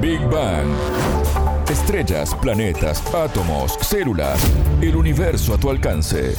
[0.00, 0.66] Big Bang.
[1.68, 4.40] Estrellas, planetas, átomos, células,
[4.80, 6.34] el universo a tu alcance.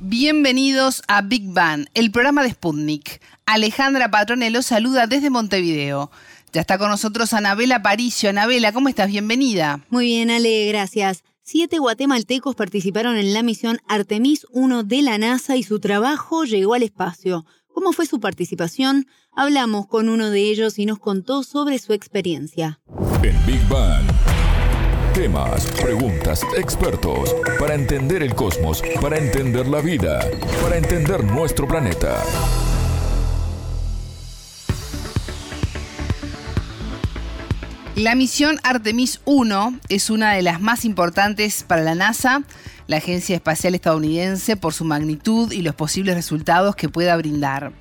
[0.00, 3.20] Bienvenidos a Big Bang, el programa de Sputnik.
[3.44, 6.10] Alejandra Patronello saluda desde Montevideo.
[6.54, 8.30] Ya está con nosotros Anabela Paricio.
[8.30, 9.08] Anabela, ¿cómo estás?
[9.08, 9.80] Bienvenida.
[9.90, 11.24] Muy bien, Ale, gracias.
[11.44, 16.74] Siete guatemaltecos participaron en la misión Artemis 1 de la NASA y su trabajo llegó
[16.74, 17.44] al espacio.
[17.74, 19.06] ¿Cómo fue su participación?
[19.34, 22.80] Hablamos con uno de ellos y nos contó sobre su experiencia.
[23.24, 24.04] En Big Bang.
[25.14, 30.20] Temas, preguntas, expertos, para entender el cosmos, para entender la vida,
[30.62, 32.22] para entender nuestro planeta.
[37.96, 42.42] La misión Artemis 1 es una de las más importantes para la NASA,
[42.86, 47.74] la agencia espacial estadounidense, por su magnitud y los posibles resultados que pueda brindar.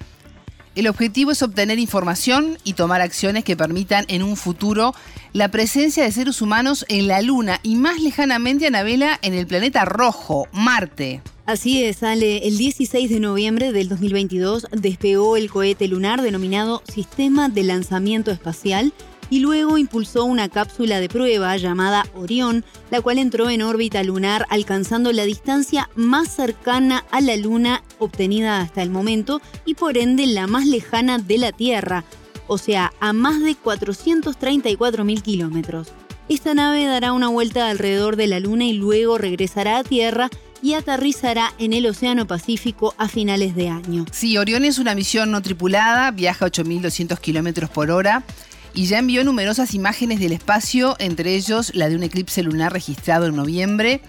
[0.76, 4.94] El objetivo es obtener información y tomar acciones que permitan en un futuro
[5.32, 9.86] la presencia de seres humanos en la Luna y más lejanamente, Anabela, en el planeta
[9.86, 11.22] rojo, Marte.
[11.46, 12.48] Así es, Ale.
[12.48, 18.94] El 16 de noviembre del 2022 despegó el cohete lunar denominado Sistema de Lanzamiento Espacial
[19.32, 24.46] y luego impulsó una cápsula de prueba llamada Orión, la cual entró en órbita lunar
[24.50, 30.28] alcanzando la distancia más cercana a la Luna obtenida hasta el momento y por ende
[30.28, 32.04] la más lejana de la Tierra,
[32.48, 35.88] o sea, a más de 434.000 kilómetros.
[36.28, 40.30] Esta nave dará una vuelta alrededor de la Luna y luego regresará a Tierra
[40.62, 44.06] y aterrizará en el Océano Pacífico a finales de año.
[44.12, 48.26] Sí, Orión es una misión no tripulada, viaja a 8.200 kilómetros por hora
[48.74, 53.26] y ya envió numerosas imágenes del espacio, entre ellos la de un eclipse lunar registrado
[53.26, 54.02] en noviembre.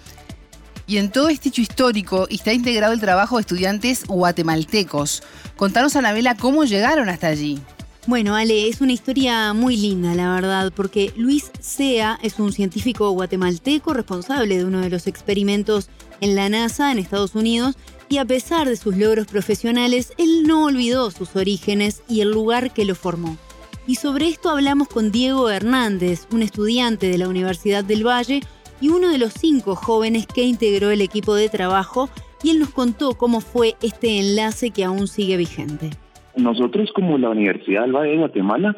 [0.87, 5.23] Y en todo este hecho histórico está integrado el trabajo de estudiantes guatemaltecos.
[5.57, 7.61] Contanos, Anabela, cómo llegaron hasta allí.
[8.07, 13.09] Bueno, Ale, es una historia muy linda, la verdad, porque Luis Sea es un científico
[13.11, 15.89] guatemalteco responsable de uno de los experimentos
[16.21, 17.77] en la NASA en Estados Unidos
[18.09, 22.75] y a pesar de sus logros profesionales, él no olvidó sus orígenes y el lugar
[22.75, 23.39] que lo formó.
[23.85, 28.41] Y sobre esto hablamos con Diego Hernández, un estudiante de la Universidad del Valle
[28.81, 32.09] y uno de los cinco jóvenes que integró el equipo de trabajo,
[32.45, 35.91] y él nos contó cómo fue este enlace que aún sigue vigente.
[36.37, 38.77] Nosotros como la Universidad del Valle de Guatemala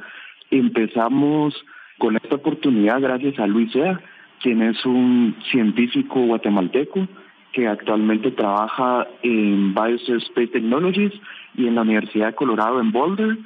[0.50, 1.54] empezamos
[1.98, 4.00] con esta oportunidad gracias a Luis Sea,
[4.42, 7.06] quien es un científico guatemalteco
[7.52, 11.12] que actualmente trabaja en Biospace Technologies
[11.56, 13.38] y en la Universidad de Colorado en Boulder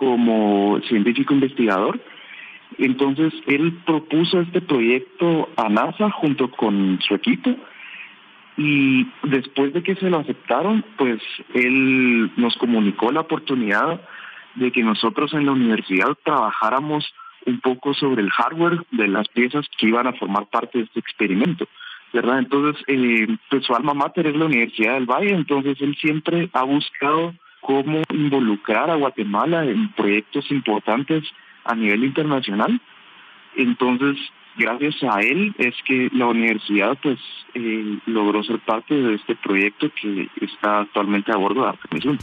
[0.00, 2.00] como científico investigador.
[2.78, 7.54] Entonces, él propuso este proyecto a NASA junto con su equipo
[8.56, 11.20] y después de que se lo aceptaron, pues
[11.52, 14.00] él nos comunicó la oportunidad
[14.54, 17.04] de que nosotros en la universidad trabajáramos
[17.44, 21.00] un poco sobre el hardware de las piezas que iban a formar parte de este
[21.00, 21.66] experimento.
[22.12, 22.38] ¿verdad?
[22.38, 26.64] Entonces, eh, pues su alma mater es la Universidad del Valle, entonces él siempre ha
[26.64, 31.24] buscado cómo involucrar a Guatemala en proyectos importantes
[31.64, 32.80] a nivel internacional.
[33.56, 34.16] Entonces,
[34.56, 37.18] gracias a él es que la universidad pues
[37.54, 42.18] eh, logró ser parte de este proyecto que está actualmente a bordo de Artemis 1.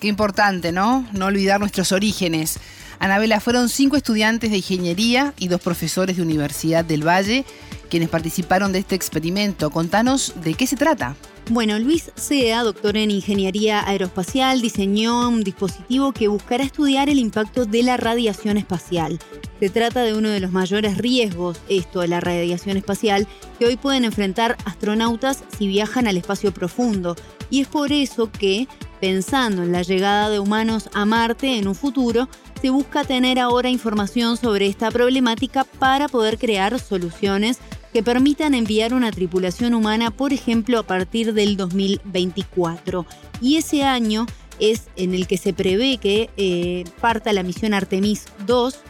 [0.00, 1.04] Qué importante, ¿no?
[1.12, 2.60] No olvidar nuestros orígenes.
[3.00, 7.44] Anabela, fueron cinco estudiantes de ingeniería y dos profesores de Universidad del Valle
[7.88, 9.70] quienes participaron de este experimento.
[9.70, 11.16] Contanos de qué se trata.
[11.50, 17.64] Bueno, Luis Sea, doctor en Ingeniería Aeroespacial, diseñó un dispositivo que buscará estudiar el impacto
[17.64, 19.18] de la radiación espacial.
[19.58, 23.26] Se trata de uno de los mayores riesgos, esto de la radiación espacial,
[23.58, 27.16] que hoy pueden enfrentar astronautas si viajan al espacio profundo.
[27.48, 28.68] Y es por eso que,
[29.00, 32.28] pensando en la llegada de humanos a Marte en un futuro,
[32.60, 37.58] se busca tener ahora información sobre esta problemática para poder crear soluciones
[37.92, 43.06] que permitan enviar una tripulación humana, por ejemplo, a partir del 2024.
[43.40, 44.26] Y ese año
[44.60, 48.80] es en el que se prevé que eh, parta la misión Artemis 2,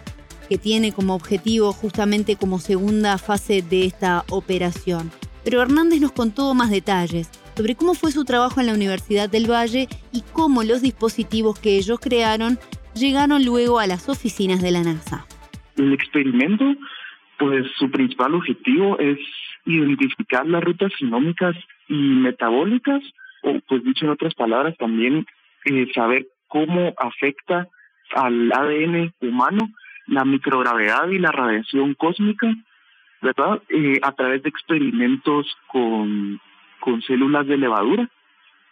[0.49, 5.11] que tiene como objetivo justamente como segunda fase de esta operación.
[5.45, 9.51] Pero Hernández nos contó más detalles sobre cómo fue su trabajo en la Universidad del
[9.51, 12.59] Valle y cómo los dispositivos que ellos crearon
[12.95, 15.27] llegaron luego a las oficinas de la NASA.
[15.77, 16.65] El experimento
[17.39, 19.19] pues su principal objetivo es
[19.65, 21.57] identificar las rutas genómicas
[21.89, 23.03] y metabólicas,
[23.43, 25.27] o pues dicho en otras palabras también
[25.65, 27.69] eh, saber cómo afecta
[28.15, 29.71] al ADN humano
[30.07, 32.49] la microgravedad y la radiación cósmica,
[33.21, 33.63] ¿verdad?
[33.69, 36.41] Eh, a través de experimentos con,
[36.81, 38.09] con células de levadura,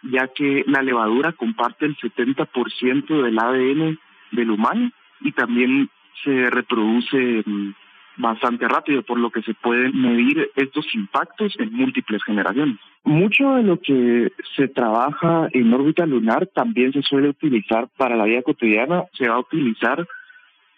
[0.02, 3.98] ya que la levadura comparte el 70% del ADN
[4.32, 4.90] del humano
[5.20, 5.90] y también
[6.24, 7.44] se reproduce
[8.16, 12.78] bastante rápido, por lo que se pueden medir estos impactos en múltiples generaciones.
[13.04, 18.24] Mucho de lo que se trabaja en órbita lunar también se suele utilizar para la
[18.24, 20.06] vida cotidiana, se va a utilizar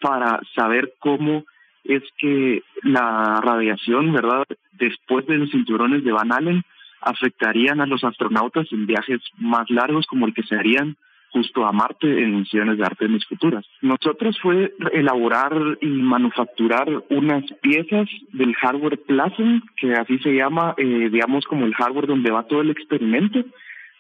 [0.01, 1.45] para saber cómo
[1.85, 6.63] es que la radiación, ¿verdad?, después de los cinturones de Van Allen
[7.01, 10.97] afectarían a los astronautas en viajes más largos como el que se harían
[11.39, 13.65] justo a Marte en misiones de Artemis futuras.
[13.81, 21.09] Nosotros fue elaborar y manufacturar unas piezas del hardware Plasm, que así se llama, eh,
[21.11, 23.45] digamos como el hardware donde va todo el experimento.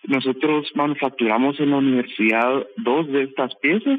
[0.04, 3.98] Nosotros manufacturamos en la universidad dos de estas piezas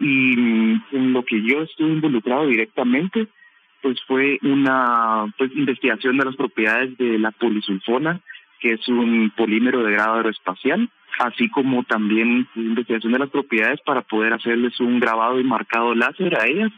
[0.00, 3.28] y en lo que yo estuve involucrado directamente
[3.82, 8.20] pues fue una pues investigación de las propiedades de la polisulfona
[8.60, 10.88] que es un polímero de grado aeroespacial
[11.20, 16.36] así como también investigación de las propiedades para poder hacerles un grabado y marcado láser
[16.36, 16.72] a ellas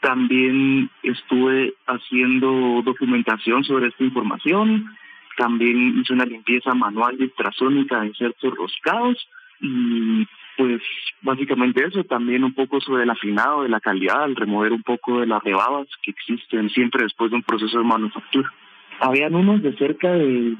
[0.00, 4.90] también estuve haciendo documentación sobre esta información
[5.36, 9.16] también hice una limpieza manual de ultrasónica en ciertos roscados
[9.60, 10.26] y
[10.56, 10.82] pues
[11.22, 15.20] básicamente eso, también un poco sobre el afinado de la calidad, al remover un poco
[15.20, 18.52] de las rebabas que existen siempre después de un proceso de manufactura.
[19.00, 20.56] Habían unos de cerca de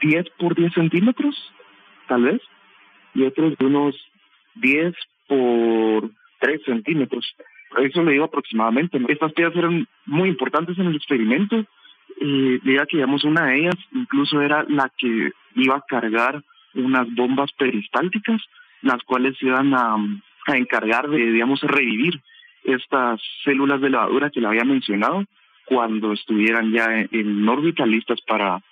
[0.00, 1.36] 10 por 10 centímetros,
[2.06, 2.40] tal vez,
[3.14, 3.96] y otros de unos
[4.56, 4.94] 10
[5.28, 6.10] por
[6.40, 7.34] 3 centímetros.
[7.78, 8.98] Eso le digo aproximadamente.
[9.08, 11.64] Estas piezas eran muy importantes en el experimento.
[12.18, 16.42] Y diga que digamos una de ellas incluso era la que iba a cargar
[16.74, 18.40] unas bombas peristálticas
[18.82, 19.96] las cuales iban a,
[20.48, 22.20] encargar de, digamos, revivir
[22.62, 25.24] estas células de levadura que le había mencionado
[25.64, 28.62] cuando estuvieran ya en, órbita listas para,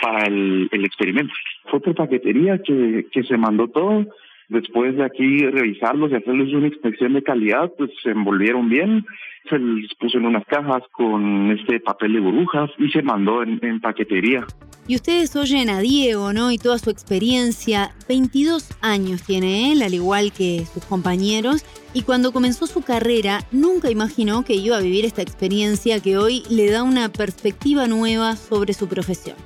[0.00, 1.32] para el, el experimento.
[1.70, 4.06] Fue por paquetería que, que se mandó todo.
[4.48, 9.06] Después de aquí revisarlos y hacerles una inspección de calidad, pues se envolvieron bien,
[9.48, 13.60] se les puso en unas cajas con este papel de burbujas y se mandó en,
[13.62, 14.44] en paquetería.
[14.88, 16.50] Y ustedes oyen a Diego, ¿no?
[16.50, 17.92] Y toda su experiencia.
[18.08, 21.64] 22 años tiene él, al igual que sus compañeros.
[21.94, 26.42] Y cuando comenzó su carrera, nunca imaginó que iba a vivir esta experiencia que hoy
[26.50, 29.36] le da una perspectiva nueva sobre su profesión.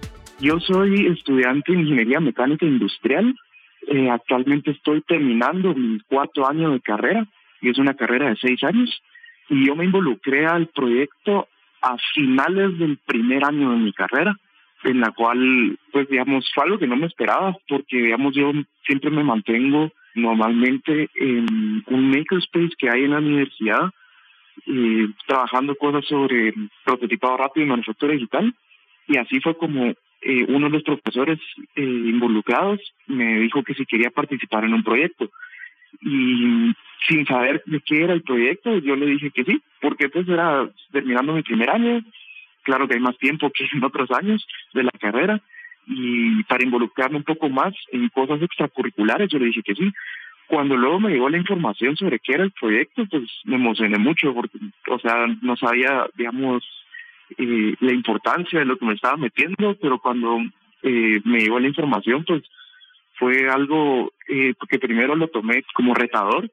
[0.40, 3.34] Yo soy estudiante de Ingeniería Mecánica Industrial.
[3.86, 7.26] Eh, actualmente estoy terminando mi cuarto año de carrera,
[7.60, 9.02] y es una carrera de seis años.
[9.48, 11.48] Y yo me involucré al proyecto
[11.80, 14.36] a finales del primer año de mi carrera
[14.84, 18.52] en la cual, pues digamos, fue algo que no me esperaba, porque digamos, yo
[18.86, 23.90] siempre me mantengo normalmente en un makerspace que hay en la universidad,
[24.66, 26.52] eh, trabajando cosas sobre
[26.84, 28.54] prototipado rápido y manufactura digital,
[29.08, 31.38] y así fue como eh, uno de los profesores
[31.76, 35.30] eh, involucrados me dijo que si quería participar en un proyecto.
[36.00, 36.72] Y
[37.06, 40.68] sin saber de qué era el proyecto, yo le dije que sí, porque pues era
[40.90, 42.02] terminando mi primer año,
[42.62, 45.40] claro que hay más tiempo que en otros años de la carrera
[45.86, 49.92] y para involucrarme un poco más en cosas extracurriculares yo le dije que sí.
[50.46, 54.34] Cuando luego me llegó la información sobre qué era el proyecto, pues me emocioné mucho
[54.34, 56.62] porque, o sea, no sabía, digamos,
[57.38, 60.38] eh, la importancia de lo que me estaba metiendo, pero cuando
[60.82, 62.42] eh, me llegó la información, pues
[63.18, 66.50] fue algo eh, que primero lo tomé como retador,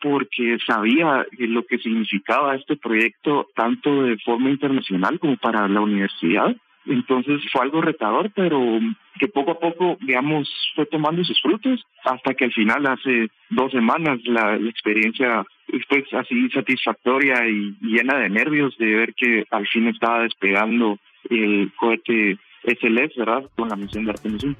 [0.00, 6.56] porque sabía lo que significaba este proyecto tanto de forma internacional como para la universidad.
[6.86, 8.80] Entonces fue algo retador, pero
[9.18, 13.70] que poco a poco, digamos, fue tomando sus frutos hasta que al final, hace dos
[13.70, 15.44] semanas, la, experiencia
[15.88, 20.98] fue así satisfactoria y llena de nervios de ver que al fin estaba despegando
[21.28, 23.44] el cohete SLS, ¿verdad?
[23.56, 24.56] Con la misión de Artemis 1.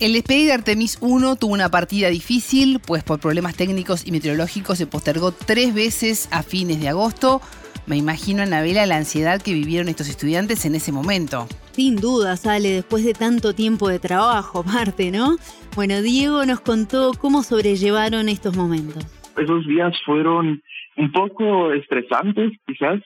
[0.00, 4.78] El despegue de Artemis 1 tuvo una partida difícil, pues por problemas técnicos y meteorológicos
[4.78, 7.40] se postergó tres veces a fines de agosto.
[7.86, 11.46] Me imagino, Anabela, la ansiedad que vivieron estos estudiantes en ese momento.
[11.72, 15.36] Sin duda, sale después de tanto tiempo de trabajo, parte, ¿no?
[15.76, 19.04] Bueno, Diego nos contó cómo sobrellevaron estos momentos.
[19.36, 20.62] Esos días fueron
[20.96, 23.00] un poco estresantes, quizás,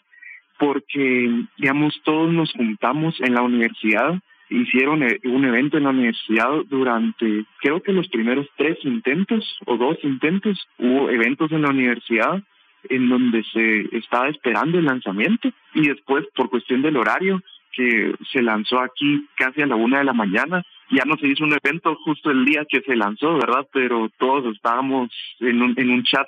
[0.59, 4.19] porque, digamos, todos nos juntamos en la universidad
[4.49, 9.77] hicieron eh, un evento en la universidad durante, creo que los primeros tres intentos o
[9.77, 12.43] dos intentos, hubo eventos en la universidad
[12.89, 17.43] en donde se estaba esperando el lanzamiento y después por cuestión del horario
[17.77, 21.45] que se lanzó aquí casi a la una de la mañana, ya no se hizo
[21.45, 23.67] un evento justo el día que se lanzó, ¿verdad?
[23.73, 26.27] Pero todos estábamos en un, en un chat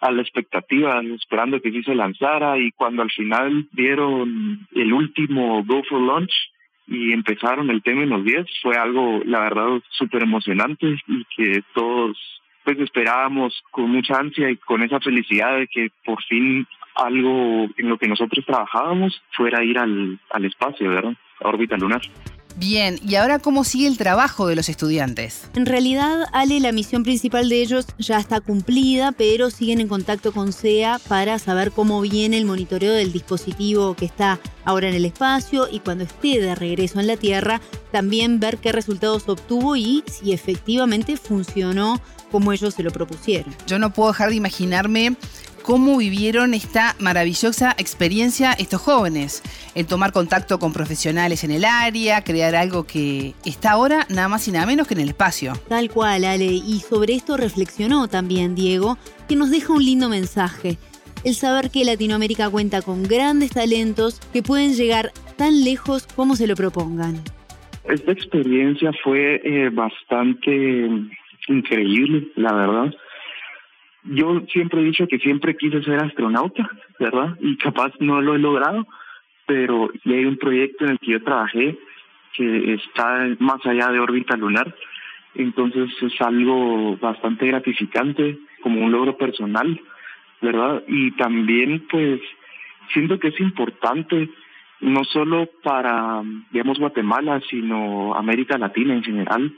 [0.00, 5.64] a la expectativa, esperando que sí se lanzara y cuando al final dieron el último
[5.64, 6.32] Go for Launch,
[6.86, 11.62] y empezaron el tema en los 10 fue algo, la verdad, súper emocionante y que
[11.74, 12.18] todos
[12.64, 17.88] pues esperábamos con mucha ansia y con esa felicidad de que por fin algo en
[17.88, 21.14] lo que nosotros trabajábamos fuera ir al, al espacio, ¿verdad?
[21.40, 22.02] A órbita lunar.
[22.56, 25.50] Bien, ¿y ahora cómo sigue el trabajo de los estudiantes?
[25.56, 30.30] En realidad, Ale, la misión principal de ellos ya está cumplida, pero siguen en contacto
[30.32, 35.04] con SEA para saber cómo viene el monitoreo del dispositivo que está ahora en el
[35.04, 37.60] espacio y cuando esté de regreso en la Tierra,
[37.90, 43.54] también ver qué resultados obtuvo y si efectivamente funcionó como ellos se lo propusieron.
[43.66, 45.16] Yo no puedo dejar de imaginarme
[45.64, 49.42] cómo vivieron esta maravillosa experiencia estos jóvenes,
[49.74, 54.46] el tomar contacto con profesionales en el área, crear algo que está ahora nada más
[54.46, 55.54] y nada menos que en el espacio.
[55.68, 60.76] Tal cual, Ale, y sobre esto reflexionó también Diego, que nos deja un lindo mensaje,
[61.24, 66.46] el saber que Latinoamérica cuenta con grandes talentos que pueden llegar tan lejos como se
[66.46, 67.22] lo propongan.
[67.88, 70.90] Esta experiencia fue eh, bastante
[71.48, 72.94] increíble, la verdad
[74.04, 76.68] yo siempre he dicho que siempre quise ser astronauta,
[76.98, 77.36] ¿verdad?
[77.40, 78.86] Y capaz no lo he logrado,
[79.46, 81.78] pero hay un proyecto en el que yo trabajé
[82.36, 84.74] que está más allá de órbita lunar,
[85.34, 89.80] entonces es algo bastante gratificante como un logro personal,
[90.40, 90.82] ¿verdad?
[90.88, 92.20] Y también pues
[92.92, 94.28] siento que es importante
[94.80, 99.52] no solo para, digamos, Guatemala, sino América Latina en general,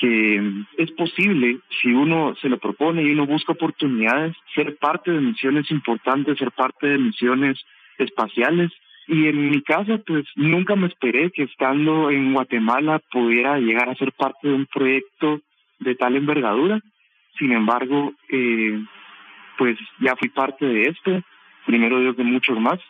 [0.00, 0.42] que
[0.78, 5.70] es posible, si uno se lo propone y uno busca oportunidades, ser parte de misiones
[5.70, 7.58] importantes, ser parte de misiones
[7.98, 8.72] espaciales.
[9.08, 13.94] Y en mi caso, pues nunca me esperé que estando en Guatemala pudiera llegar a
[13.96, 15.40] ser parte de un proyecto
[15.80, 16.80] de tal envergadura.
[17.38, 18.82] Sin embargo, eh,
[19.58, 21.22] pues ya fui parte de este,
[21.66, 22.80] primero Dios de muchos más.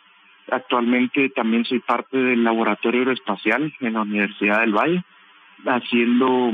[0.49, 5.03] Actualmente también soy parte del laboratorio aeroespacial en la Universidad del Valle,
[5.65, 6.53] haciendo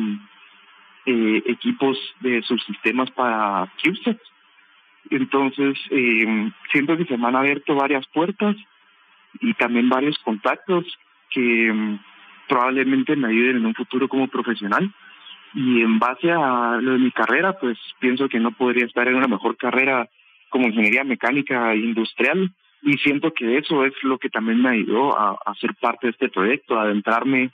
[1.10, 4.18] eh, equipos de subsistemas para CubeSat.
[5.10, 8.58] Entonces, eh, siento que se me han abierto varias puertas
[9.40, 10.86] y también varios contactos
[11.30, 12.00] que mm,
[12.50, 14.94] probablemente me ayuden en un futuro como profesional.
[15.54, 19.16] Y en base a lo de mi carrera, pues pienso que no podría estar en
[19.16, 20.10] una mejor carrera
[20.50, 22.52] como ingeniería mecánica industrial.
[22.82, 26.12] Y siento que eso es lo que también me ayudó a, a ser parte de
[26.12, 27.52] este proyecto, a adentrarme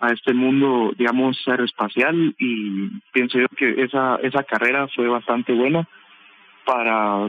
[0.00, 5.88] a este mundo, digamos, aeroespacial y pienso yo que esa, esa carrera fue bastante buena
[6.64, 7.28] para,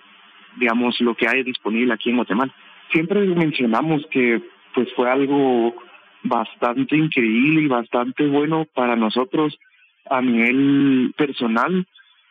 [0.57, 2.53] digamos, lo que hay disponible aquí en Guatemala.
[2.91, 4.41] Siempre mencionamos que
[4.73, 5.75] pues fue algo
[6.23, 9.57] bastante increíble y bastante bueno para nosotros
[10.09, 11.85] a nivel personal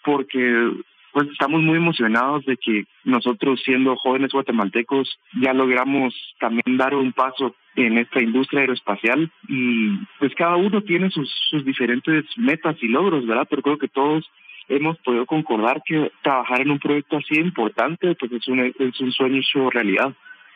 [0.05, 0.71] porque
[1.13, 7.13] pues estamos muy emocionados de que nosotros siendo jóvenes guatemaltecos ya logramos también dar un
[7.13, 12.89] paso en esta industria aeroespacial y pues cada uno tiene sus, sus diferentes metas y
[12.89, 13.47] logros, ¿verdad?
[13.49, 14.29] Pero creo que todos
[14.69, 19.13] hemos podido concordar que trabajar en un proyecto así importante pues es un, es un
[19.13, 20.13] sueño hecho realidad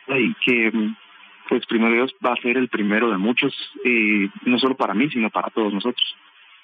[0.09, 0.71] y que
[1.47, 3.53] pues primero Dios va a ser el primero de muchos,
[4.45, 6.15] no solo para mí, sino para todos nosotros.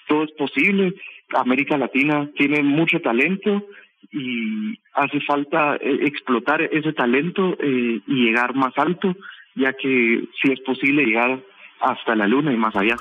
[0.07, 0.93] Todo es posible,
[1.35, 3.65] América Latina tiene mucho talento
[4.11, 9.15] y hace falta eh, explotar ese talento eh, y llegar más alto
[9.57, 11.39] ya que sí es posible llegar
[11.81, 12.95] hasta la luna y más allá.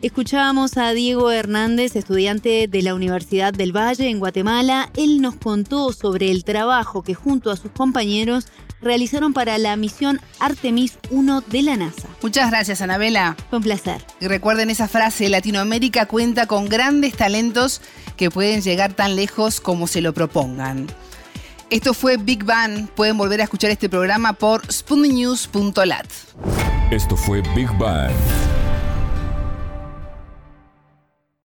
[0.00, 4.90] Escuchábamos a Diego Hernández, estudiante de la Universidad del Valle en Guatemala.
[4.96, 8.46] Él nos contó sobre el trabajo que junto a sus compañeros
[8.80, 12.08] realizaron para la misión Artemis 1 de la NASA.
[12.22, 13.36] Muchas gracias, Anabela.
[13.50, 14.00] Fue un placer.
[14.20, 17.82] Y recuerden esa frase, Latinoamérica cuenta con grandes talentos
[18.16, 20.86] que pueden llegar tan lejos como se lo propongan.
[21.70, 22.88] Esto fue Big Bang.
[22.88, 26.06] Pueden volver a escuchar este programa por spundinews.lat.
[26.90, 28.10] Esto fue Big Bang.